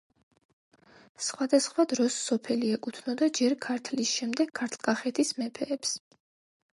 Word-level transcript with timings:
სხვადასხვა 1.25 1.83
დროს 1.91 2.15
სოფელი 2.29 2.71
ეკუთვნოდა 2.77 3.27
ჯერ 3.41 3.55
ქართლის, 3.65 4.15
შემდეგ 4.21 4.55
ქართლ-კახეთის 4.61 5.33
მეფეებს. 5.43 5.93